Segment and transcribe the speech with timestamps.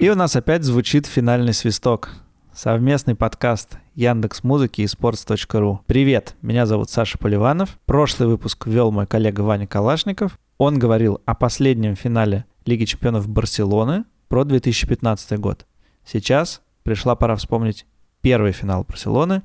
[0.00, 2.10] И у нас опять звучит финальный свисток.
[2.54, 5.80] Совместный подкаст Яндекс Музыки и Sports.ru.
[5.86, 7.80] Привет, меня зовут Саша Поливанов.
[7.84, 10.38] Прошлый выпуск вел мой коллега Ваня Калашников.
[10.56, 15.66] Он говорил о последнем финале Лиги чемпионов Барселоны про 2015 год.
[16.04, 17.84] Сейчас пришла пора вспомнить
[18.20, 19.42] первый финал Барселоны.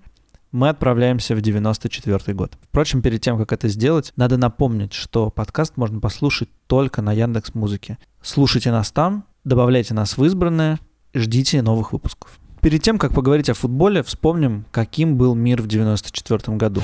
[0.52, 2.60] Мы отправляемся в 94 год.
[2.62, 7.56] Впрочем, перед тем, как это сделать, надо напомнить, что подкаст можно послушать только на Яндекс
[7.56, 7.98] Музыке.
[8.22, 10.80] Слушайте нас там, добавляйте нас в избранное,
[11.14, 12.40] ждите новых выпусков.
[12.62, 16.82] Перед тем, как поговорить о футболе, вспомним, каким был мир в 94 году.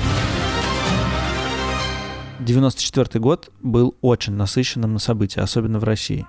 [2.40, 6.26] 94 год был очень насыщенным на события, особенно в России.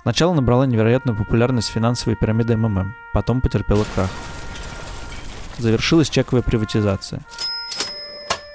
[0.00, 4.10] Сначала набрала невероятную популярность финансовая пирамида МММ, потом потерпела крах.
[5.58, 7.22] Завершилась чековая приватизация.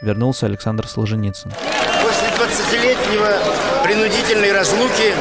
[0.02, 1.52] Вернулся Александр Солженицын.
[1.52, 5.14] После 20-летнего принудительной разлуки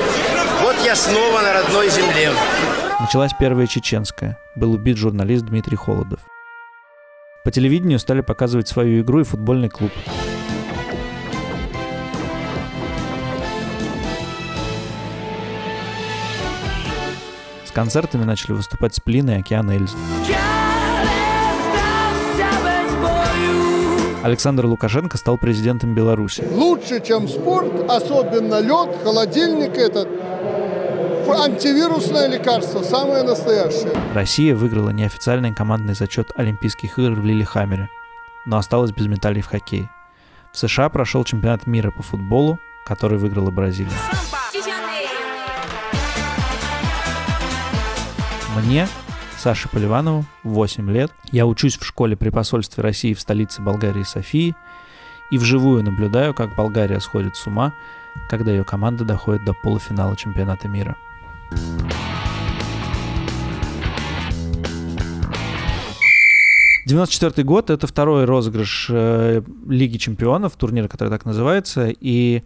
[0.61, 2.31] вот я снова на родной земле.
[3.01, 4.39] Началась первая чеченская.
[4.55, 6.21] Был убит журналист Дмитрий Холодов.
[7.45, 9.91] По телевидению стали показывать свою игру и футбольный клуб.
[17.65, 19.97] С концертами начали выступать Сплин и Океан Эльзы.
[24.23, 26.45] Александр Лукашенко стал президентом Беларуси.
[26.53, 30.09] Лучше, чем спорт, особенно лед, холодильник этот,
[31.31, 33.93] антивирусное лекарство, самое настоящее.
[34.15, 37.89] Россия выиграла неофициальный командный зачет Олимпийских игр в Лилихаммере,
[38.45, 39.91] но осталась без медалей в хоккее.
[40.53, 43.91] В США прошел чемпионат мира по футболу, который выиграла Бразилия.
[48.57, 48.87] Мне,
[49.39, 51.11] Саше Поливанову, 8 лет.
[51.31, 54.55] Я учусь в школе при посольстве России в столице Болгарии Софии
[55.31, 57.73] и вживую наблюдаю, как Болгария сходит с ума,
[58.29, 60.97] когда ее команда доходит до полуфинала чемпионата мира.
[66.85, 72.43] Девяносто четвертый год— это второй розыгрыш э, Лиги чемпионов, турнира, который так называется, и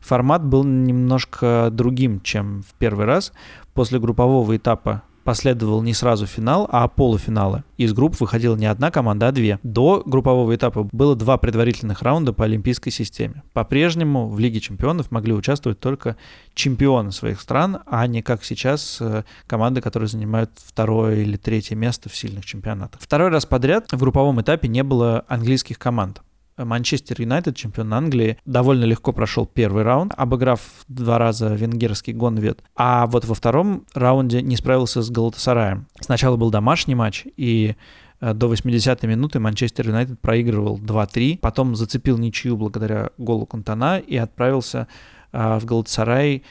[0.00, 3.32] формат был немножко другим, чем в первый раз.
[3.74, 7.62] После группового этапа последовал не сразу финал, а полуфиналы.
[7.76, 9.58] Из групп выходила не одна команда, а две.
[9.62, 13.42] До группового этапа было два предварительных раунда по олимпийской системе.
[13.52, 16.16] По-прежнему в Лиге чемпионов могли участвовать только
[16.54, 22.08] чемпионы своих стран, а не как сейчас э, команды, которые занимают второе или третье место
[22.08, 22.98] в сильных чемпионатах.
[23.02, 26.22] Второй раз подряд в групповом этапе не было английских команд.
[26.58, 32.62] Манчестер Юнайтед, чемпион Англии, довольно легко прошел первый раунд, обыграв два раза венгерский Гонвет.
[32.76, 35.86] А вот во втором раунде не справился с Галатасараем.
[36.00, 37.76] Сначала был домашний матч, и
[38.20, 44.16] э, до 80-й минуты Манчестер Юнайтед проигрывал 2-3, потом зацепил ничью благодаря голу Кантана и
[44.16, 44.88] отправился
[45.32, 46.42] э, в Галатасарай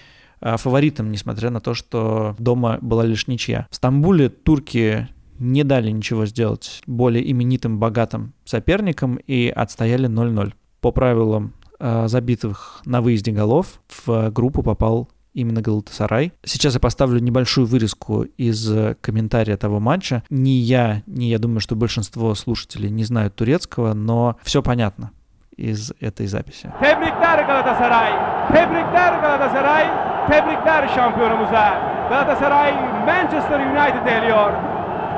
[0.41, 3.67] э, фаворитом, несмотря на то, что дома была лишь ничья.
[3.69, 5.07] В Стамбуле турки
[5.39, 10.53] не дали ничего сделать более именитым, богатым соперникам и отстояли 0-0.
[10.81, 16.33] По правилам э, забитых на выезде голов в группу попал именно Галатасарай.
[16.43, 18.69] Сейчас я поставлю небольшую вырезку из
[19.01, 20.23] комментария того матча.
[20.29, 25.11] Ни я, ни я думаю, что большинство слушателей не знают турецкого, но все понятно
[25.55, 26.71] из этой записи.
[26.81, 28.13] Tebrikler Galatasaray.
[28.49, 29.85] Tebrikler Galatasaray.
[30.29, 31.65] Tebrikler şampiyonumuza.
[32.09, 32.73] Galatasaray
[33.05, 34.76] Manchester United eliyor.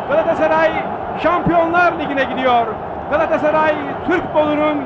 [0.09, 0.71] Galatasaray
[1.23, 2.67] Şampiyonlar Ligi'ne gidiyor.
[3.11, 3.75] Galatasaray
[4.07, 4.77] Türk futbolunun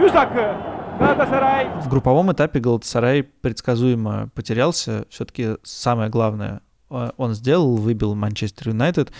[0.00, 0.54] yüz akı.
[0.98, 1.66] Galatasaray...
[1.80, 5.04] В групповом этапе Галатасарай предсказуемо потерялся.
[5.08, 6.60] Все-таки самое главное
[6.90, 9.10] э, он сделал, выбил Манчестер Юнайтед,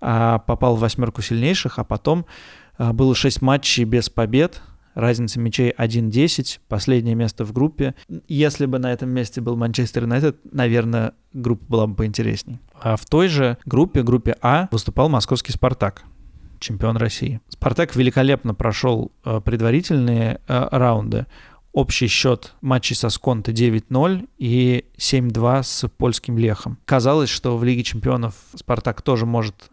[0.00, 2.26] а попал в восьмерку сильнейших, а потом
[2.78, 4.62] э, было шесть матчей без побед,
[4.94, 7.94] разница мячей 1-10, последнее место в группе.
[8.28, 12.60] Если бы на этом месте был Манчестер Юнайтед, наверное, группа была бы поинтересней.
[12.80, 16.04] А в той же группе, группе А, выступал московский «Спартак»,
[16.58, 17.40] чемпион России.
[17.48, 21.26] «Спартак» великолепно прошел э, предварительные э, раунды.
[21.72, 26.78] Общий счет матчей со Сконте 9-0 и 7-2 с польским Лехом.
[26.84, 29.70] Казалось, что в Лиге чемпионов «Спартак» тоже может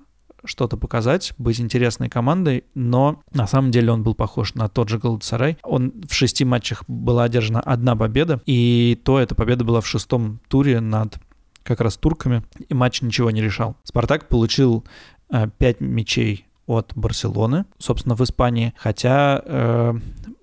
[0.48, 4.98] что-то показать, быть интересной командой, но на самом деле он был похож на тот же
[4.98, 5.58] Галатасарай.
[5.64, 10.40] Он в шести матчах была одержана одна победа, и то эта победа была в шестом
[10.48, 11.18] туре над
[11.64, 13.76] как раз турками, и матч ничего не решал.
[13.84, 14.86] Спартак получил
[15.30, 18.74] э, 5 мячей от Барселоны, собственно, в Испании.
[18.78, 19.94] Хотя э,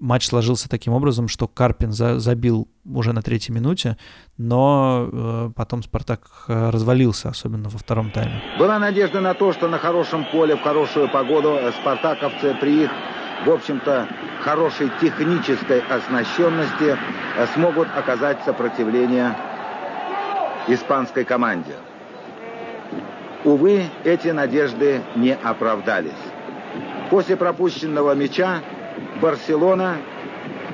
[0.01, 3.97] матч сложился таким образом, что Карпин за, забил уже на третьей минуте,
[4.39, 8.43] но э, потом Спартак э, развалился, особенно во втором тайме.
[8.59, 12.91] Была надежда на то, что на хорошем поле, в хорошую погоду спартаковцы при их,
[13.45, 14.09] в общем-то,
[14.43, 16.97] хорошей технической оснащенности
[17.53, 19.37] смогут оказать сопротивление
[20.69, 21.75] испанской команде.
[23.45, 26.13] Увы, эти надежды не оправдались.
[27.11, 28.63] После пропущенного мяча
[29.21, 29.97] Барселона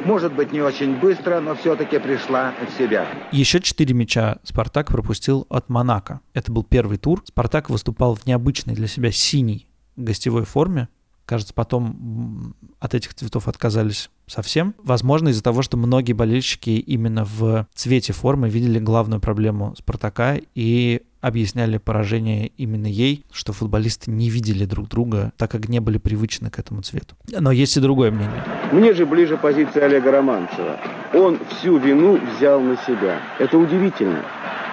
[0.05, 3.06] может быть, не очень быстро, но все-таки пришла в себя.
[3.32, 6.20] Еще четыре мяча «Спартак» пропустил от «Монако».
[6.32, 7.22] Это был первый тур.
[7.26, 9.66] «Спартак» выступал в необычной для себя синей
[9.96, 10.88] гостевой форме.
[11.26, 14.75] Кажется, потом от этих цветов отказались совсем.
[14.82, 21.02] Возможно, из-за того, что многие болельщики именно в цвете формы видели главную проблему «Спартака» и
[21.20, 26.50] объясняли поражение именно ей, что футболисты не видели друг друга, так как не были привычны
[26.50, 27.14] к этому цвету.
[27.28, 28.43] Но есть и другое мнение.
[28.72, 30.78] Мне же ближе позиция Олега Романцева.
[31.14, 33.20] Он всю вину взял на себя.
[33.38, 34.25] Это удивительно.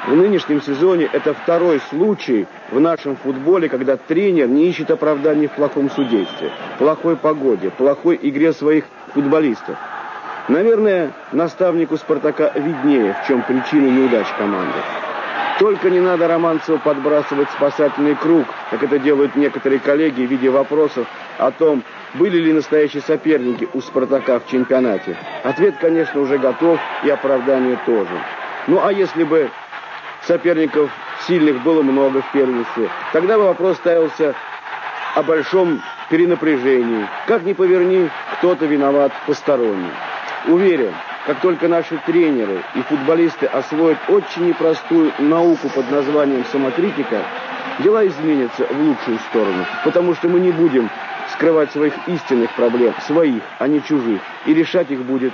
[0.08, 5.52] В нынешнем сезоне это второй случай в нашем футболе, когда тренер не ищет оправданий в
[5.52, 9.78] плохом судействе, плохой погоде, плохой игре своих футболистов.
[10.48, 14.78] Наверное, наставнику «Спартака» виднее, в чем причина неудач команды.
[15.60, 21.08] Только не надо Романцеву подбрасывать спасательный круг, как это делают некоторые коллеги в виде вопросов
[21.40, 25.18] о том, были ли настоящие соперники у «Спартака» в чемпионате.
[25.44, 28.22] Ответ, конечно, уже готов, и оправдание тоже.
[28.68, 29.50] Ну а если бы
[30.28, 30.92] соперников
[31.28, 34.36] сильных было много в первенстве, тогда бы вопрос ставился
[35.16, 37.08] о большом перенапряжении.
[37.26, 39.92] Как ни поверни, кто-то виноват посторонний.
[40.46, 40.94] Уверен,
[41.28, 47.22] как только наши тренеры и футболисты освоят очень непростую науку под названием самокритика,
[47.84, 50.90] дела изменятся в лучшую сторону, потому что мы не будем
[51.34, 55.34] скрывать своих истинных проблем, своих, а не чужих, и решать их будет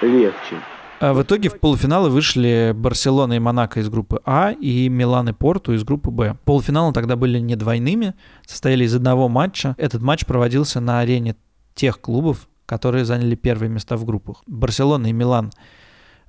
[0.00, 0.56] легче.
[1.00, 5.32] А в итоге в полуфиналы вышли Барселона и Монако из группы А и Милан и
[5.32, 6.38] Порту из группы Б.
[6.44, 8.14] Полуфиналы тогда были не двойными,
[8.46, 9.74] состояли из одного матча.
[9.76, 11.34] Этот матч проводился на арене
[11.74, 14.42] тех клубов, которые заняли первые места в группах.
[14.46, 15.52] Барселона и Милан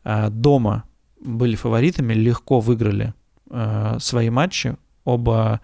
[0.04, 0.84] э, дома
[1.20, 3.14] были фаворитами, легко выиграли
[3.50, 4.78] э, свои матчи.
[5.04, 5.62] Оба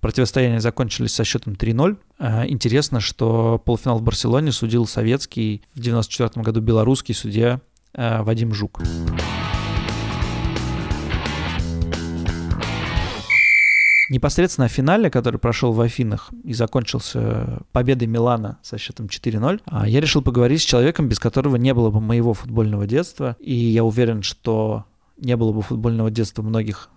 [0.00, 1.96] противостояния закончились со счетом 3-0.
[2.18, 7.60] Э, интересно, что полуфинал в Барселоне судил советский, в 94 году белорусский судья
[7.92, 8.80] Вадим Жук.
[14.10, 19.88] Непосредственно в финале, который прошел в Афинах и закончился победой Милана со счетом 4-0, а,
[19.88, 23.36] я решил поговорить с человеком, без которого не было бы моего футбольного детства.
[23.38, 24.84] И я уверен, что
[25.16, 26.90] не было бы футбольного детства многих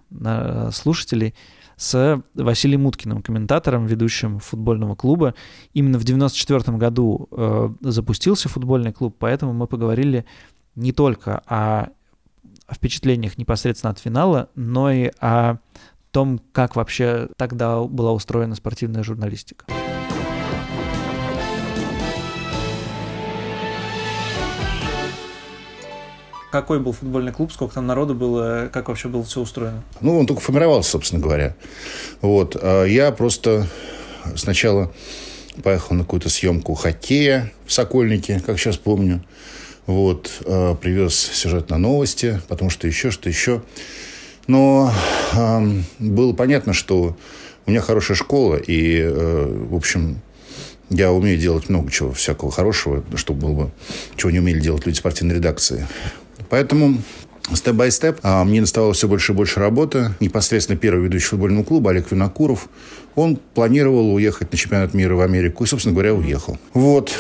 [0.72, 1.36] слушателей,
[1.76, 5.36] с Василием Уткиным, комментатором, ведущим футбольного клуба.
[5.74, 10.26] Именно в 94 году э, запустился футбольный клуб, поэтому мы поговорили
[10.76, 11.90] не только о
[12.72, 15.58] впечатлениях непосредственно от финала, но и о
[16.14, 19.66] том, как вообще тогда была устроена спортивная журналистика.
[26.52, 29.84] Какой был футбольный клуб, сколько там народу было, как вообще было все устроено?
[30.02, 31.56] Ну, он только формировался, собственно говоря.
[32.22, 32.56] Вот.
[32.62, 33.66] А я просто
[34.36, 34.94] сначала
[35.64, 39.24] поехал на какую-то съемку хоккея в Сокольнике, как сейчас помню.
[39.88, 40.32] Вот.
[40.46, 43.64] А, привез сюжет на новости, потому что еще, что еще.
[44.48, 44.92] Но
[45.34, 47.16] э, было понятно, что
[47.66, 50.22] у меня хорошая школа, и, э, в общем,
[50.90, 53.72] я умею делать много чего всякого хорошего, чтобы было бы,
[54.16, 55.88] чего не умели делать люди спортивной редакции.
[56.50, 56.98] Поэтому
[57.52, 60.12] степ-бай-степ а, мне доставалось все больше и больше работы.
[60.20, 62.68] Непосредственно первый ведущий футбольного клуба Олег Винокуров
[63.16, 66.58] он планировал уехать на чемпионат мира в Америку и, собственно говоря, уехал.
[66.74, 67.12] Вот.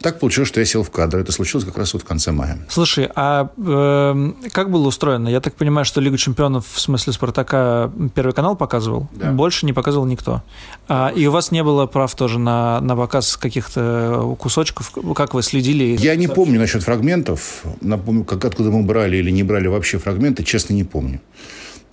[0.00, 1.18] Так получилось, что я сел в кадр.
[1.18, 2.58] Это случилось как раз вот в конце мая.
[2.68, 5.28] Слушай, а э, как было устроено?
[5.28, 9.08] Я так понимаю, что Лига чемпионов, в смысле Спартака, Первый канал показывал?
[9.12, 9.32] Да.
[9.32, 10.42] Больше не показывал никто.
[10.88, 14.92] А, и у вас не было прав тоже на, на показ каких-то кусочков?
[15.14, 15.96] Как вы следили?
[15.98, 17.64] Я не помню насчет фрагментов.
[17.80, 21.20] Напомню, как, откуда мы брали или не брали вообще фрагменты, честно, не помню.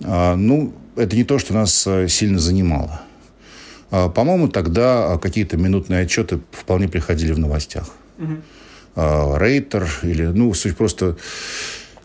[0.04, 3.02] А, ну, это не то, что нас э, сильно занимало.
[3.92, 7.90] А, по-моему, тогда а, какие-то минутные отчеты вполне приходили в новостях.
[8.18, 9.36] Угу.
[9.36, 11.16] Рейтер или, ну, суть просто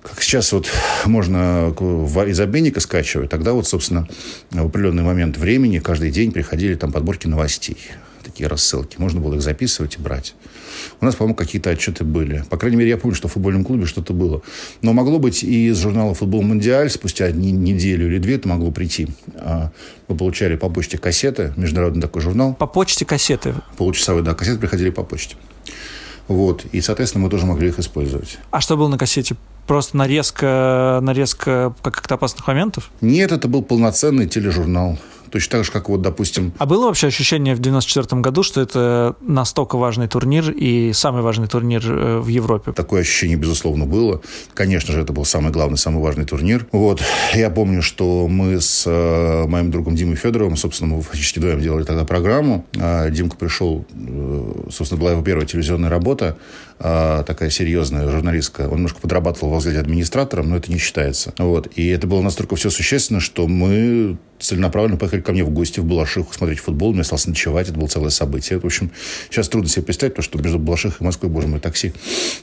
[0.01, 0.67] как сейчас вот
[1.05, 1.73] можно
[2.27, 4.07] из обменника скачивать, тогда вот, собственно,
[4.51, 7.77] в определенный момент времени каждый день приходили там подборки новостей
[8.27, 8.97] такие рассылки.
[8.99, 10.35] Можно было их записывать и брать.
[10.99, 12.43] У нас, по-моему, какие-то отчеты были.
[12.49, 14.41] По крайней мере, я помню, что в футбольном клубе что-то было.
[14.81, 19.07] Но могло быть и из журнала «Футбол Мундиаль» спустя неделю или две это могло прийти.
[19.35, 19.71] А,
[20.07, 22.53] мы получали по почте кассеты, международный такой журнал.
[22.53, 23.55] По почте кассеты?
[23.77, 25.35] Получасовые, да, кассеты приходили по почте.
[26.27, 26.65] Вот.
[26.71, 28.37] И, соответственно, мы тоже могли их использовать.
[28.51, 29.35] А что было на кассете?
[29.65, 32.89] Просто нарезка, нарезка как-то опасных моментов?
[33.01, 34.97] Нет, это был полноценный тележурнал
[35.31, 36.53] Точно так же, как вот, допустим...
[36.57, 41.47] А было вообще ощущение в 94 году, что это настолько важный турнир и самый важный
[41.47, 42.71] турнир э, в Европе?
[42.71, 44.21] Такое ощущение, безусловно, было.
[44.53, 46.67] Конечно же, это был самый главный, самый важный турнир.
[46.71, 47.01] Вот.
[47.33, 51.83] Я помню, что мы с э, моим другом Димой Федоровым, собственно, мы фактически вдвоем делали
[51.83, 52.65] тогда программу.
[52.79, 56.37] А Димка пришел, э, собственно, была его первая телевизионная работа,
[56.79, 58.67] такая серьезная, журналистская.
[58.67, 61.33] Он немножко подрабатывал в взгляде администратором, но это не считается.
[61.37, 61.67] Вот.
[61.75, 65.85] И это было настолько все существенно, что мы целенаправленно поехали ко мне в гости в
[65.85, 66.91] Балашиху смотреть футбол.
[66.91, 67.69] Мне осталось ночевать.
[67.69, 68.59] Это было целое событие.
[68.59, 68.91] В общем,
[69.29, 71.93] сейчас трудно себе представить, потому что между Балашихой и Москвой, боже мой, такси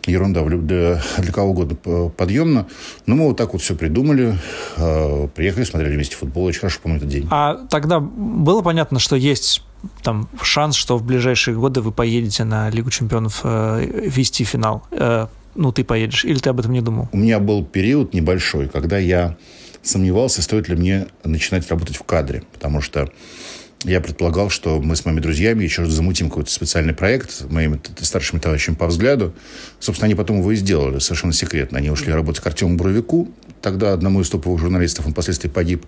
[0.07, 1.77] ерунда для, для кого угодно
[2.11, 2.67] подъемно.
[3.07, 4.37] Но мы вот так вот все придумали.
[4.77, 6.45] А, приехали, смотрели вместе футбол.
[6.45, 7.29] Очень хорошо помню этот день.
[7.31, 9.63] А тогда было понятно, что есть
[10.03, 14.85] там шанс, что в ближайшие годы вы поедете на Лигу чемпионов э, вести финал?
[14.91, 16.25] Э, ну, ты поедешь.
[16.25, 17.09] Или ты об этом не думал?
[17.13, 19.37] У меня был период небольшой, когда я
[19.83, 23.11] сомневался, стоит ли мне начинать работать в кадре, потому что
[23.85, 28.41] я предполагал, что мы с моими друзьями еще замутим какой-то специальный проект с моими старшими
[28.41, 29.35] товарищами по взгляду.
[29.79, 31.79] Собственно, они потом его и сделали совершенно секретно.
[31.79, 33.31] Они ушли работать к Артему Буровику.
[33.61, 35.87] Тогда одному из топовых журналистов он впоследствии погиб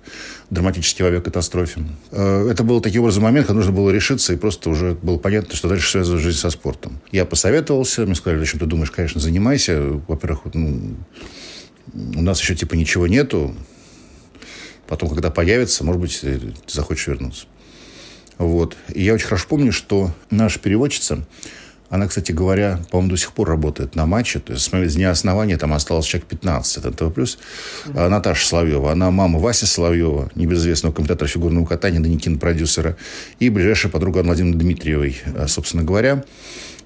[0.51, 1.83] драматически в авиакатастрофе.
[2.11, 5.57] Э, это был таким образом момент, когда нужно было решиться, и просто уже было понятно,
[5.57, 7.01] что дальше связывать жизнь со спортом.
[7.13, 9.81] Я посоветовался, мне сказали, зачем ты думаешь, конечно, занимайся.
[10.09, 10.97] Во-первых, ну,
[11.95, 13.55] у нас еще типа ничего нету,
[14.87, 17.47] Потом, когда появится, может быть, ты захочешь вернуться.
[18.39, 18.77] Вот.
[18.93, 21.25] И я очень хорошо помню, что наша переводчица,
[21.89, 24.41] она, кстати говоря, по-моему, до сих пор работает на матче.
[24.41, 27.03] То есть с дня основания там осталось человек 15 от НТВ+.
[27.03, 28.09] Mm-hmm.
[28.09, 28.93] Наташа Соловьева.
[28.93, 32.97] Она мама Васи Соловьева, небезызвестного комментатора фигурного катания, ныне кинопродюсера.
[33.39, 36.25] И ближайшая подруга Владимира Дмитриевой, а, собственно говоря.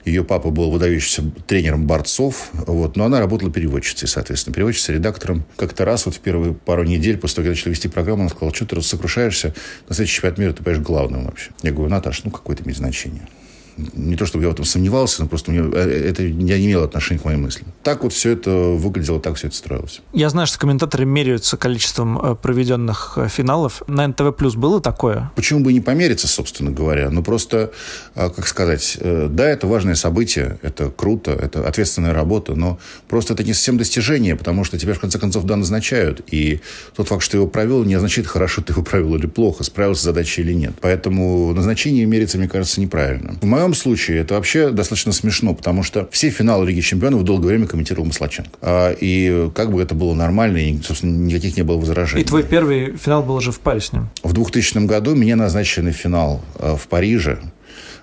[0.05, 5.45] Ее папа был выдающимся тренером борцов, вот, но она работала переводчицей, соответственно, переводчицей, редактором.
[5.57, 8.31] Как-то раз вот в первые пару недель после того, как я начал вести программу, она
[8.31, 9.55] сказала, что ты сокрушаешься,
[9.89, 11.51] на следующий чемпионат мира ты поешь главным вообще.
[11.63, 13.23] Я говорю, Наташа, ну какое-то имеет значение
[13.95, 17.21] не то, чтобы я в этом сомневался, но просто мне, э, это не имело отношения
[17.21, 17.67] к моим мыслям.
[17.83, 20.01] Так вот все это выглядело, так все это строилось.
[20.13, 23.83] Я знаю, что комментаторы меряются количеством э, проведенных э, финалов.
[23.87, 25.31] На НТВ Плюс было такое?
[25.37, 27.11] Почему бы и не помериться, собственно говоря?
[27.11, 27.73] Ну, просто,
[28.15, 33.53] как сказать, да, это важное событие, это круто, это ответственная работа, но просто это не
[33.53, 36.23] совсем достижение, потому что тебя, в конце концов, да, назначают.
[36.31, 36.61] И
[36.95, 40.03] тот факт, что ты его провел, не означает, хорошо ты его провел или плохо, справился
[40.03, 40.73] с задачей или нет.
[40.81, 43.37] Поэтому назначение мериться, мне кажется, неправильно.
[43.41, 47.67] В моем случае это вообще достаточно смешно, потому что все финалы Лиги Чемпионов долгое время
[47.67, 48.51] комментировал Маслаченко.
[48.61, 52.23] А, и как бы это было нормально, и, собственно, никаких не было возражений.
[52.23, 54.09] И твой первый финал был уже в Париже с ним?
[54.23, 57.39] В 2000 году меня назначили на финал а, в Париже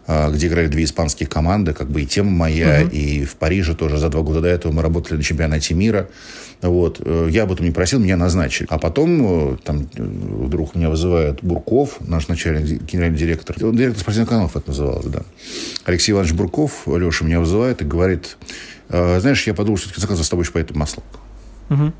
[0.07, 2.91] где играли две испанские команды, как бы и тема моя, угу.
[2.91, 6.07] и в Париже тоже за два года до этого мы работали на чемпионате мира.
[6.61, 6.99] Вот.
[7.03, 8.67] Э, я об этом не просил, меня назначили.
[8.69, 13.55] А потом э, там э, вдруг меня вызывает Бурков, наш начальник, генеральный директор.
[13.63, 15.21] Он директор спортивных каналов это называлось, да.
[15.85, 18.37] Алексей Иванович Бурков, Леша меня вызывает и говорит,
[18.89, 21.03] знаешь, я подумал, что заказываю с тобой еще поэтому масло.
[21.69, 21.93] Угу.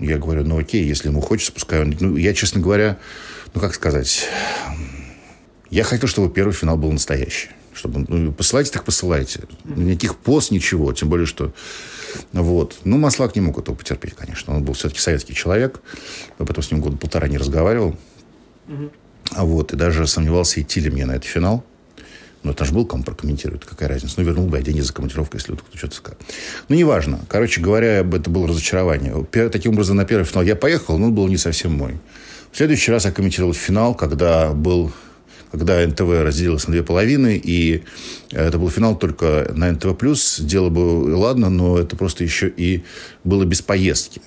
[0.00, 1.94] Я говорю, ну окей, если ему хочется, пускай он...
[1.98, 2.98] Ну, я, честно говоря,
[3.54, 4.28] ну как сказать...
[5.72, 7.48] Я хотел, чтобы первый финал был настоящий.
[7.72, 9.44] Чтобы, ну, посылайте, так посылайте.
[9.64, 10.92] Никаких пост, ничего.
[10.92, 11.54] Тем более, что
[12.34, 12.80] вот.
[12.84, 14.54] Ну, Маслак не мог этого потерпеть, конечно.
[14.54, 15.80] Он был все-таки советский человек.
[16.38, 17.96] Я потом с ним года полтора не разговаривал.
[18.68, 18.90] Угу.
[19.38, 19.72] Вот.
[19.72, 21.64] И даже сомневался, идти ли мне на этот финал.
[22.42, 24.16] Но это же был кому прокомментировать, какая разница.
[24.18, 26.18] Ну, вернул бы я деньги за комментировку, если кто-то что-то сказал.
[26.68, 27.18] Ну, неважно.
[27.30, 29.24] Короче говоря, это было разочарование.
[29.48, 31.98] Таким образом, на первый финал я поехал, но он был не совсем мой.
[32.50, 34.92] В следующий раз я комментировал финал, когда был
[35.52, 37.82] когда НТВ разделилось на две половины, и
[38.30, 39.94] это был финал только на НТВ+.
[40.40, 42.82] Дело было, ладно, но это просто еще и
[43.22, 44.20] было без поездки.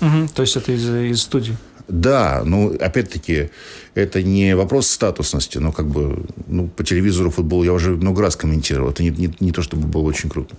[0.00, 1.56] Угу, то есть это из, из студии?
[1.88, 3.50] Да, ну, опять-таки,
[3.94, 8.36] это не вопрос статусности, но как бы, ну, по телевизору футбол я уже много раз
[8.36, 8.90] комментировал.
[8.90, 10.56] Это не, не, не то, чтобы было очень круто.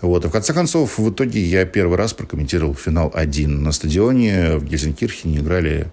[0.00, 0.24] Вот.
[0.24, 4.64] А в конце концов, в итоге я первый раз прокомментировал финал один на стадионе в
[4.64, 5.90] Гельзенкирхене играли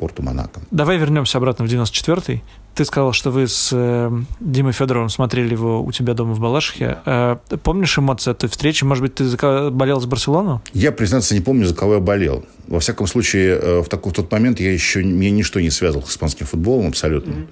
[0.00, 0.62] Порту Монако.
[0.70, 2.42] Давай вернемся обратно в 94-й.
[2.74, 7.00] Ты сказал, что вы с э, Димой Федоровым смотрели его у тебя дома в Балашихе.
[7.04, 8.82] Э, помнишь эмоции той встречи?
[8.82, 10.62] Может быть, ты за болел за Барселону?
[10.72, 12.46] Я, признаться, не помню, за кого я болел.
[12.66, 15.04] Во всяком случае, э, в, такой, в тот момент я еще...
[15.04, 17.32] Меня ничто не связывало с испанским футболом абсолютно.
[17.32, 17.48] Mm-hmm.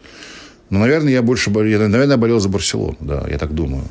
[0.70, 1.50] Но, наверное, я больше...
[1.50, 3.84] Я, наверное, болел за Барселону, да, я так думаю.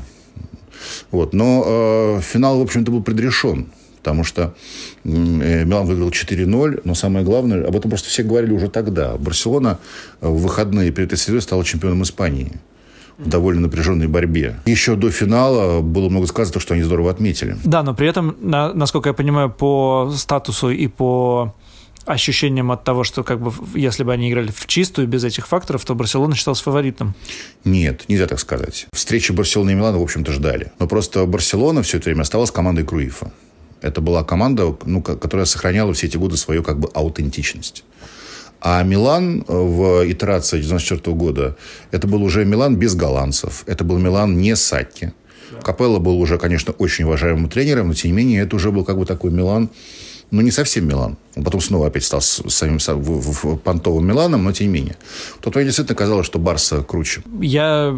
[1.12, 1.34] Вот.
[1.34, 3.68] Но э, финал, в общем-то, был предрешен
[4.08, 4.54] потому что
[5.04, 9.18] э, Милан выиграл 4-0, но самое главное, об этом просто все говорили уже тогда.
[9.18, 9.80] Барселона
[10.22, 12.54] в выходные перед этой средой стала чемпионом Испании
[13.18, 14.56] в довольно напряженной борьбе.
[14.66, 17.58] Еще до финала было много сказано, что они здорово отметили.
[17.66, 21.54] Да, но при этом, насколько я понимаю, по статусу и по
[22.08, 25.84] ощущением от того, что как бы если бы они играли в чистую, без этих факторов,
[25.84, 27.14] то Барселона считался фаворитом?
[27.66, 28.88] Нет, нельзя так сказать.
[28.94, 30.72] Встречи Барселоны и Милана, в общем-то, ждали.
[30.80, 33.32] Но просто Барселона все это время оставалась командой Круифа.
[33.82, 37.84] Это была команда, ну, которая сохраняла все эти годы свою как бы аутентичность.
[38.60, 41.56] А Милан в итерации 94 года,
[41.92, 43.64] это был уже Милан без голландцев.
[43.68, 45.12] Это был Милан не Сатти.
[45.62, 48.98] Капелло был уже, конечно, очень уважаемым тренером, но, тем не менее, это уже был как
[48.98, 49.70] бы такой Милан,
[50.30, 51.18] ну, не совсем Милан.
[51.36, 54.96] Он потом снова опять стал самим в, в, в понтовым Миланом, но тем не менее.
[55.40, 57.22] В тот момент действительно казалось, что Барса круче.
[57.40, 57.96] Я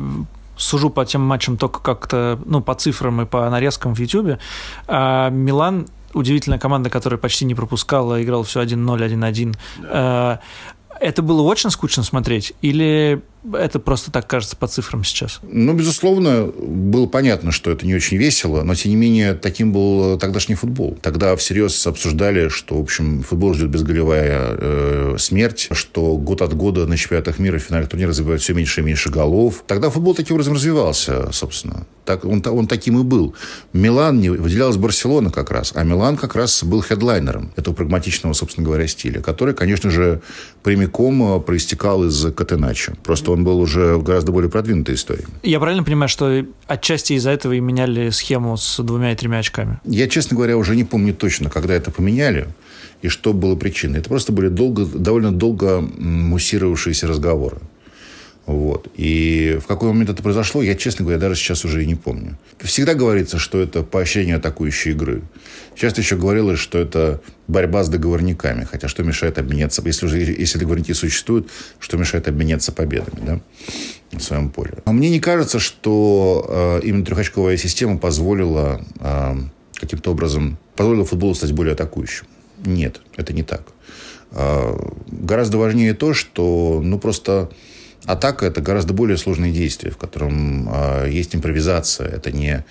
[0.60, 4.40] сужу по тем матчам только как-то, ну, по цифрам и по нарезкам в Ютьюбе.
[4.88, 9.56] А Милан удивительная команда, которая почти не пропускала, играл все 1-0, 1-1.
[9.82, 10.40] Да.
[11.00, 12.54] Это было очень скучно смотреть?
[12.62, 13.22] Или
[13.54, 15.40] это просто так кажется по цифрам сейчас?
[15.44, 20.18] Ну, безусловно, было понятно, что это не очень весело, но, тем не менее, таким был
[20.18, 20.98] тогдашний футбол.
[21.02, 26.86] Тогда всерьез обсуждали, что, в общем, футбол ждет безголевая э, смерть, что год от года
[26.86, 29.64] на чемпионатах мира в финале турнира забивают все меньше и меньше голов.
[29.68, 31.86] Тогда футбол таким образом развивался, собственно.
[32.10, 33.36] Так, он, он таким и был.
[33.72, 38.66] Милан не выделялась Барселона как раз, а Милан как раз был хедлайнером этого прагматичного, собственно
[38.66, 40.22] говоря, стиля, который, конечно же,
[40.64, 42.94] прямиком э, проистекал из Катеначо.
[43.04, 45.28] Просто он был уже в гораздо более продвинутой историей.
[45.44, 49.80] Я правильно понимаю, что отчасти из-за этого и меняли схему с двумя и тремя очками?
[49.86, 52.48] Я, честно говоря, уже не помню точно, когда это поменяли
[53.02, 54.00] и что было причиной.
[54.00, 57.58] Это просто были долго, довольно долго муссировавшиеся разговоры.
[58.50, 58.88] Вот.
[58.96, 62.36] И в какой момент это произошло, я, честно говоря, даже сейчас уже и не помню.
[62.58, 65.22] Всегда говорится, что это поощрение атакующей игры.
[65.76, 68.64] Часто еще говорилось, что это борьба с договорниками.
[68.64, 73.40] Хотя что мешает обменяться, если, уже, если договорники существуют, что мешает обменяться победами да,
[74.18, 74.80] в своем поле.
[74.84, 79.36] Но мне не кажется, что э, именно трехочковая система позволила э,
[79.76, 82.26] каким-то образом, позволила футболу стать более атакующим.
[82.66, 83.62] Нет, это не так.
[84.32, 84.76] Э,
[85.06, 87.52] гораздо важнее то, что ну, просто
[88.06, 92.08] Атака– это гораздо более сложное действие, в котором э, есть импровизация.
[92.08, 92.66] Это не...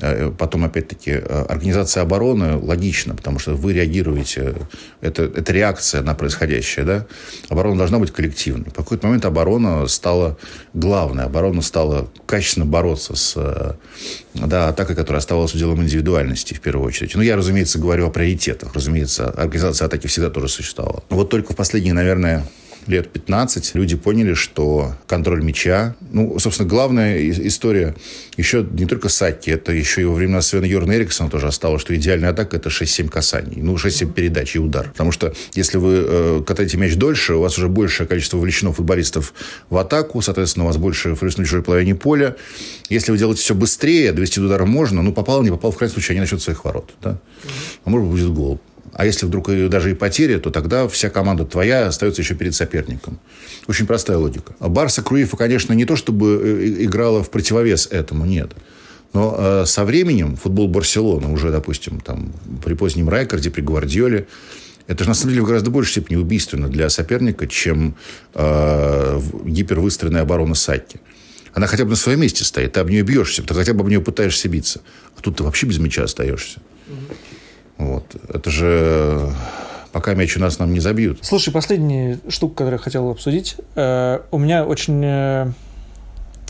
[0.00, 4.54] Э, потом, опять-таки, э, организация обороны логично, потому что вы реагируете.
[5.00, 6.84] Это, это реакция на происходящее.
[6.84, 7.06] Да?
[7.48, 8.70] Оборона должна быть коллективной.
[8.70, 10.36] В какой-то момент оборона стала
[10.74, 11.24] главной.
[11.24, 13.74] Оборона стала качественно бороться с э,
[14.34, 17.14] да, атакой, которая оставалась уделом индивидуальности, в первую очередь.
[17.14, 18.74] Ну, я, разумеется, говорю о приоритетах.
[18.74, 21.02] Разумеется, организация атаки всегда тоже существовала.
[21.08, 22.44] Вот только в последние, наверное,
[22.86, 25.94] лет 15 люди поняли, что контроль мяча...
[26.10, 27.94] Ну, собственно, главная история
[28.36, 31.94] еще не только Сакки, это еще и во времена Свена Йорна Эриксона тоже осталось, что
[31.94, 33.60] идеальная атака– это 6-7 касаний.
[33.60, 34.88] Ну, 6-7 передач и удар.
[34.90, 39.34] Потому что если вы э, катаете мяч дольше, у вас уже большее количество вовлечено футболистов
[39.70, 42.36] в атаку, соответственно, у вас больше футболистов на чужой половине поля.
[42.88, 45.92] Если вы делаете все быстрее, довести до удара можно, ну, попал, не попал, в крайнем
[45.92, 46.90] случае, они начнут своих ворот.
[47.02, 47.18] Да?
[47.84, 48.60] А может быть, будет гол.
[48.92, 53.18] А если вдруг даже и потеря, то тогда вся команда твоя остается еще перед соперником.
[53.66, 54.54] Очень простая логика.
[54.60, 58.52] Барса Круифа, конечно, не то чтобы э, играла в противовес этому, нет.
[59.14, 62.32] Но э, со временем футбол Барселоны уже, допустим, там,
[62.64, 64.26] при позднем Райкарде, при Гвардиоле,
[64.86, 67.94] это же на самом деле в гораздо большей степени убийственно для соперника, чем
[68.34, 71.00] э, гипервыстроенная оборона Сакки.
[71.54, 73.88] Она хотя бы на своем месте стоит, ты об нее бьешься, ты хотя бы об
[73.88, 74.80] нее пытаешься биться.
[75.16, 76.60] А тут ты вообще без мяча остаешься.
[77.78, 78.16] Вот.
[78.28, 79.32] Это же
[79.92, 81.18] пока мяч у нас нам не забьют.
[81.22, 83.56] Слушай, последняя штука, которую я хотел обсудить.
[83.74, 85.52] Э, у меня очень э,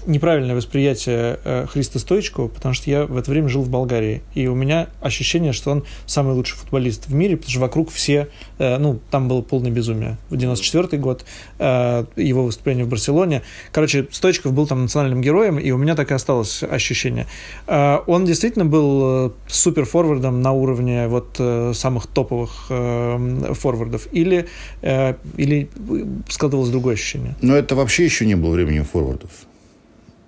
[0.07, 4.47] неправильное восприятие э, Христа Стоичкова, потому что я в это время жил в Болгарии, и
[4.47, 8.79] у меня ощущение, что он самый лучший футболист в мире, потому что вокруг все, э,
[8.79, 10.19] ну, там было полное безумие.
[10.31, 11.25] В 94 год
[11.59, 13.43] э, его выступление в Барселоне.
[13.73, 17.27] Короче, Стоичков был там национальным героем, и у меня так и осталось ощущение.
[17.67, 21.41] Он действительно был супер-форвардом на уровне вот
[21.77, 24.49] самых топовых форвардов, или,
[24.83, 25.69] или
[26.29, 27.35] складывалось другое ощущение?
[27.41, 29.31] Но это вообще еще не было временем форвардов.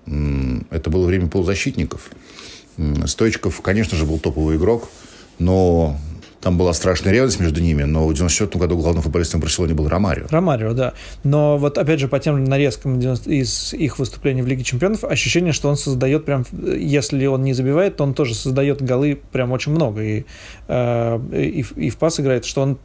[0.06, 2.10] Это было время полузащитников.
[3.06, 4.88] Стоечков, конечно же, был топовый игрок,
[5.38, 5.98] но
[6.44, 10.26] там была страшная ревность между ними, но в 94 году главным футболистом Барселоне был Ромарио.
[10.28, 10.92] Ромарио, да.
[11.22, 15.70] Но вот опять же по тем нарезкам из их выступлений в Лиге Чемпионов ощущение, что
[15.70, 20.02] он создает прям, если он не забивает, то он тоже создает голы прям очень много.
[20.02, 20.24] И,
[20.68, 22.78] э, и, и в пас играет, что он,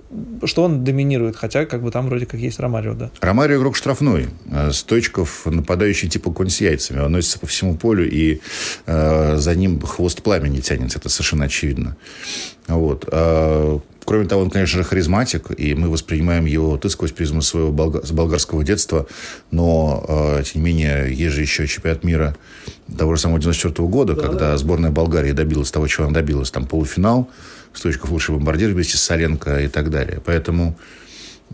[0.45, 3.11] что он доминирует, хотя как бы там вроде как есть Ромарио, да.
[3.19, 4.27] Ромарио игрок штрафной.
[4.49, 7.01] Э, Стойчков нападающий типа конь с яйцами.
[7.01, 8.39] Он носится по всему полю, и
[8.85, 10.97] э, за ним хвост пламени тянется.
[10.97, 11.97] Это совершенно очевидно.
[12.69, 13.05] Вот.
[13.11, 17.71] А, кроме того, он, конечно же, харизматик, и мы воспринимаем его ты сквозь призму своего
[17.71, 19.07] болгарского детства,
[19.51, 22.35] но, а, тем не менее, есть же еще чемпионат мира
[22.97, 24.57] того же самого 94 года, да, когда да.
[24.57, 26.51] сборная Болгарии добилась того, чего она добилась.
[26.51, 27.29] Там полуфинал,
[27.73, 30.21] Стоичков лучший бомбардир вместе с Соленко и так далее.
[30.25, 30.75] Поэтому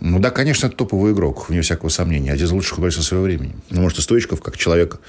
[0.01, 2.33] Ну да, конечно, это топовый игрок, вне всякого сомнения.
[2.33, 3.55] Один из лучших футболистов своего времени.
[3.69, 4.99] Ну, может, и Стоичков, как человек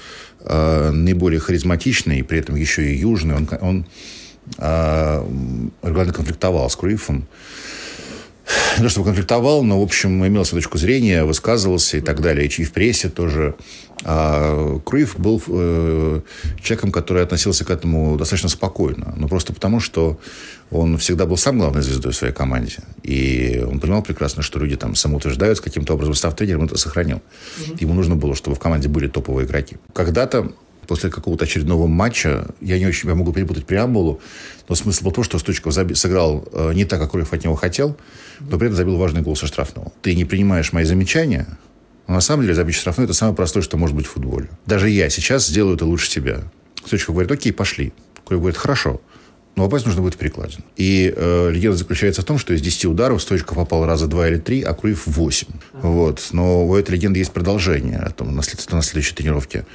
[0.41, 3.85] э, наиболее харизматичный, и при этом еще и южный, он, он
[4.57, 7.27] регулярно конфликтовал с Круифом
[8.77, 12.47] не то чтобы конфликтовал, но, в общем, имел свою точку зрения, высказывался и так далее.
[12.47, 13.55] И в прессе тоже.
[14.03, 16.21] А Круив был э,
[16.61, 19.13] человеком, который относился к этому достаточно спокойно.
[19.17, 20.19] Ну, просто потому, что
[20.69, 22.77] он всегда был сам главной звездой в своей команде.
[23.03, 26.13] И он понимал прекрасно, что люди там самоутверждаются каким-то образом.
[26.13, 27.21] Став тренером, он это сохранил.
[27.79, 29.77] Ему нужно было, чтобы в команде были топовые игроки.
[29.93, 30.51] Когда-то
[30.87, 34.21] после какого-то очередного матча, я не очень, я могу перепутать преамбулу,
[34.67, 37.97] но смысл был то, что Стучков сыграл э, не так, как Круев от него хотел,
[38.39, 39.91] но при этом забил важный гол со штрафного.
[40.01, 41.47] Ты не принимаешь мои замечания,
[42.07, 44.49] но на самом деле забить штрафной– это самое простое, что может быть в футболе.
[44.65, 46.41] Даже я сейчас сделаю это лучше тебя.
[46.85, 47.93] Стучков говорит, окей, пошли.
[48.25, 49.01] Круев говорит, хорошо
[49.57, 50.63] но попасть нужно будет в перекладину.
[50.75, 54.37] И э, легенда заключается в том, что из 10 ударов Стоечков попал раза 2 или
[54.37, 55.47] 3, а Круев 8.
[55.81, 56.27] Вот.
[56.31, 58.07] Но у этой легенды есть продолжение.
[58.15, 58.71] Там, на, след...
[58.71, 59.65] на следующей тренировке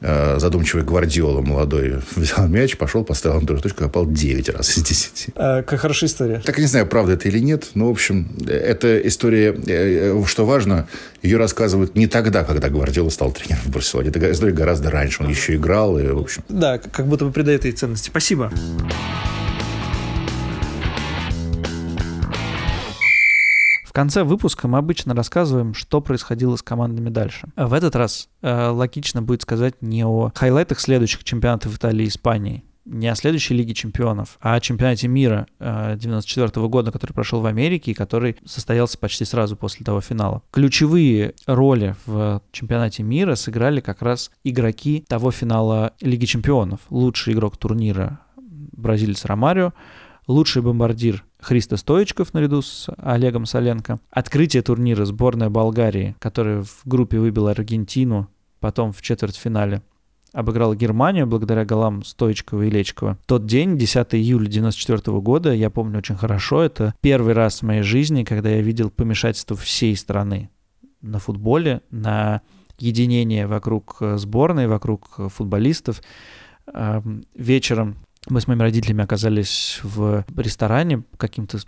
[0.00, 5.26] э, задумчивый Гвардиола молодой взял мяч, пошел, поставил на точку, попал 9 раз из 10.
[5.34, 6.40] А, как хорошая история.
[6.42, 10.88] Так не знаю, правда это или нет, но, в общем, эта история, э, что важно,
[11.20, 14.08] ее рассказывают не тогда, когда Гвардиола стал тренером в Барселоне.
[14.08, 15.22] Это история гораздо раньше.
[15.22, 16.42] Он еще играл, и, в общем...
[16.48, 18.08] Да, как будто бы придает ей ценности.
[18.08, 18.50] Спасибо.
[23.96, 27.48] Конце выпуска мы обычно рассказываем, что происходило с командами дальше.
[27.56, 32.62] В этот раз э, логично будет сказать не о хайлайтах следующих чемпионатов Италии и Испании,
[32.84, 37.46] не о следующей Лиге чемпионов, а о чемпионате мира э, 94 года, который прошел в
[37.46, 40.42] Америке и который состоялся почти сразу после того финала.
[40.50, 46.80] Ключевые роли в чемпионате мира сыграли как раз игроки того финала Лиги чемпионов.
[46.90, 48.20] Лучший игрок турнира
[48.76, 49.72] бразилец Ромарио,
[50.26, 53.98] лучший бомбардир Христо Стоичков наряду с Олегом Соленко.
[54.10, 58.28] Открытие турнира сборная Болгарии, которая в группе выбила Аргентину,
[58.60, 59.82] потом в четвертьфинале
[60.32, 63.16] обыграла Германию благодаря голам Стоичкова и Лечкова.
[63.26, 67.82] Тот день, 10 июля 94 года, я помню очень хорошо, это первый раз в моей
[67.82, 70.50] жизни, когда я видел помешательство всей страны
[71.00, 72.42] на футболе, на
[72.78, 76.02] единение вокруг сборной, вокруг футболистов.
[77.34, 77.96] Вечером
[78.28, 81.58] мы с моими родителями оказались в ресторане каким-то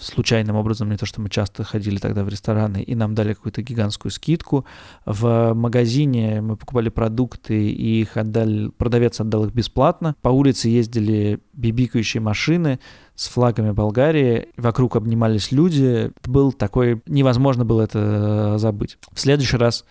[0.00, 3.62] случайным образом, не то, что мы часто ходили тогда в рестораны, и нам дали какую-то
[3.62, 4.64] гигантскую скидку.
[5.04, 10.14] В магазине мы покупали продукты, и их отдали, продавец отдал их бесплатно.
[10.22, 12.78] По улице ездили бибикающие машины
[13.14, 16.12] с флагами Болгарии, вокруг обнимались люди.
[16.16, 17.02] Это был такой...
[17.06, 18.98] Невозможно было это забыть.
[19.12, 19.84] В следующий раз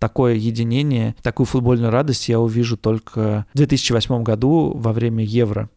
[0.00, 5.70] такое единение, такую футбольную радость я увижу только в 2008 году во время Евро,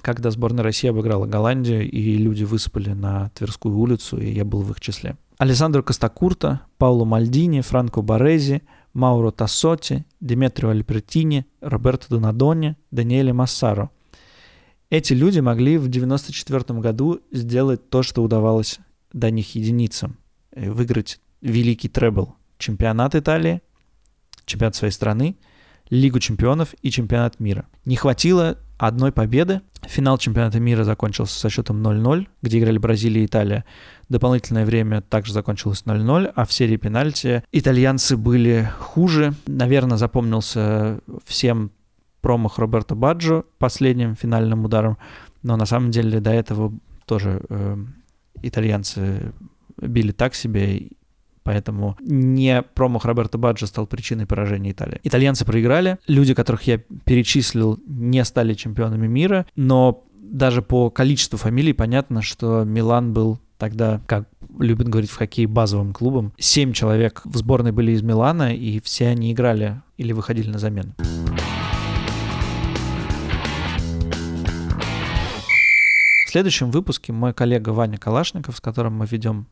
[0.00, 4.70] когда сборная России обыграла Голландию, и люди высыпали на Тверскую улицу, и я был в
[4.70, 5.16] их числе.
[5.38, 8.62] Алессандро Костакурта, Пауло Мальдини, Франко Борези,
[8.94, 13.90] Мауро Тассоти, Диметрио Альбертини, Роберто Донадони, Даниэле Массаро.
[14.88, 18.78] Эти люди могли в 1994 году сделать то, что удавалось
[19.12, 20.16] до них единицам—
[20.54, 23.60] выиграть великий требл чемпионат Италии,
[24.44, 25.36] чемпионат своей страны,
[25.88, 27.66] Лигу чемпионов и чемпионат мира.
[27.84, 29.60] Не хватило одной победы.
[29.82, 33.64] Финал чемпионата мира закончился со счетом 0-0, где играли Бразилия и Италия.
[34.08, 39.34] Дополнительное время также закончилось 0-0, а в серии пенальти итальянцы были хуже.
[39.46, 41.70] Наверное, запомнился всем
[42.20, 44.98] промах Роберто Баджо последним финальным ударом,
[45.44, 46.72] но на самом деле до этого
[47.04, 47.76] тоже э,
[48.42, 49.32] итальянцы
[49.80, 50.88] били так себе,
[51.46, 54.98] Поэтому не промах Роберта Баджа стал причиной поражения Италии.
[55.04, 55.96] Итальянцы проиграли.
[56.08, 59.46] Люди, которых я перечислил, не стали чемпионами мира.
[59.54, 64.28] Но даже по количеству фамилий понятно, что Милан был тогда, как
[64.58, 66.32] любят говорить в хоккее, базовым клубом.
[66.36, 70.94] Семь человек в сборной были из Милана, и все они играли или выходили на замену.
[76.26, 79.46] В следующем выпуске мой коллега Ваня Калашников, с которым мы ведем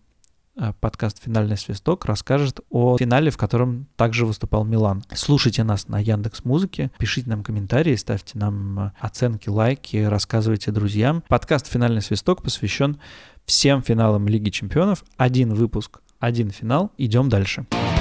[0.81, 5.05] подкаст «Финальный свисток» расскажет о финале, в котором также выступал Милан.
[5.15, 11.23] Слушайте нас на Яндекс Музыке, пишите нам комментарии, ставьте нам э, оценки, лайки, рассказывайте друзьям.
[11.29, 12.99] Подкаст «Финальный свисток» посвящен
[13.47, 15.05] всем финалам Лиги Чемпионов.
[15.17, 16.91] Один выпуск, один финал.
[16.99, 17.67] Идем дальше.
[17.71, 17.94] Дальше.